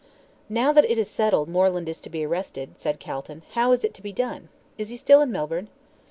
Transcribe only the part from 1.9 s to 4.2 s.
to be arrested," said Calton, "how is it to be